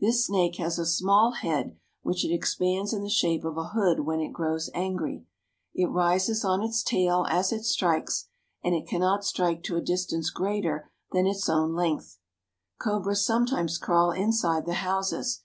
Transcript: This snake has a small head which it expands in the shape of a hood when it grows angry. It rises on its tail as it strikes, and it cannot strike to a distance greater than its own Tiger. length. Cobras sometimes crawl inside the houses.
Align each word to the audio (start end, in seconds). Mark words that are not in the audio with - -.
This 0.00 0.26
snake 0.26 0.56
has 0.56 0.78
a 0.78 0.84
small 0.84 1.32
head 1.40 1.78
which 2.02 2.26
it 2.26 2.30
expands 2.30 2.92
in 2.92 3.02
the 3.02 3.08
shape 3.08 3.42
of 3.42 3.56
a 3.56 3.68
hood 3.68 4.00
when 4.00 4.20
it 4.20 4.30
grows 4.30 4.68
angry. 4.74 5.24
It 5.74 5.86
rises 5.86 6.44
on 6.44 6.62
its 6.62 6.82
tail 6.82 7.24
as 7.30 7.52
it 7.52 7.64
strikes, 7.64 8.28
and 8.62 8.74
it 8.74 8.86
cannot 8.86 9.24
strike 9.24 9.62
to 9.62 9.76
a 9.76 9.80
distance 9.80 10.28
greater 10.28 10.90
than 11.12 11.26
its 11.26 11.48
own 11.48 11.70
Tiger. 11.70 11.74
length. 11.78 12.18
Cobras 12.78 13.24
sometimes 13.24 13.78
crawl 13.78 14.10
inside 14.10 14.66
the 14.66 14.74
houses. 14.74 15.40